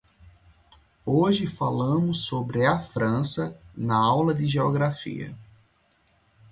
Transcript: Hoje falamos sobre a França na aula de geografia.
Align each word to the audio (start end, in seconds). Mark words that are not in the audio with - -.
Hoje 1.05 1.45
falamos 1.45 2.25
sobre 2.25 2.65
a 2.65 2.79
França 2.79 3.55
na 3.77 3.95
aula 3.97 4.33
de 4.33 4.47
geografia. 4.47 5.37